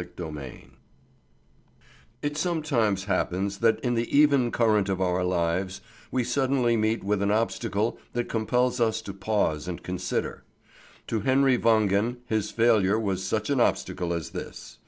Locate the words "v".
0.30-0.68